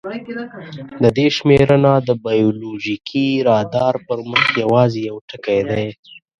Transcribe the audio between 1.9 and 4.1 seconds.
د بایولوژیکي رادار